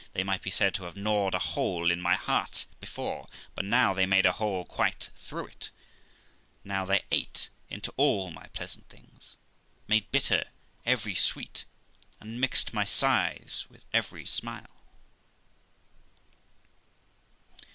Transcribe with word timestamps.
They 0.13 0.23
might 0.23 0.41
be 0.41 0.49
said 0.49 0.73
to 0.73 0.85
have 0.85 0.95
gnawed 0.95 1.35
a 1.35 1.45
hole 1.53 1.91
in 1.91 2.01
my 2.01 2.15
heart 2.15 2.65
be 2.79 2.87
fore; 2.87 3.27
but 3.53 3.65
now 3.65 3.93
they 3.93 4.07
made 4.07 4.25
a 4.25 4.31
hole 4.31 4.65
quite 4.65 5.11
through 5.13 5.45
it: 5.45 5.69
now 6.63 6.85
they 6.85 7.03
ate 7.11 7.49
into 7.69 7.93
all 7.97 8.31
my 8.31 8.47
pleasant 8.47 8.89
things, 8.89 9.37
made 9.87 10.09
bitter 10.11 10.45
every 10.87 11.13
sweet, 11.13 11.65
and 12.19 12.41
mixed 12.41 12.73
my 12.73 12.83
sighs 12.83 13.67
with 13.69 13.85
every 13.93 14.25
smile. 14.25 14.81